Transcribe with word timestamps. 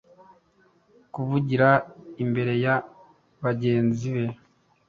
kuvugira 1.13 1.69
imbere 2.23 2.53
ya 2.63 2.75
bagenzi 3.43 4.07
be. 4.15 4.25